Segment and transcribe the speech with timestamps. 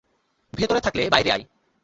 [0.53, 1.43] ভেতরে থাকলে বাইরে আয়।